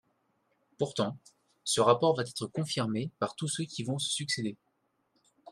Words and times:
Pourtant, 0.79 1.15
ce 1.63 1.79
rapport 1.79 2.15
va 2.15 2.23
être 2.23 2.47
confirmé 2.47 3.11
par 3.19 3.35
tous 3.35 3.47
ceux 3.47 3.65
qui 3.65 3.83
vont 3.83 3.99
se 3.99 4.09
succéder. 4.09 4.57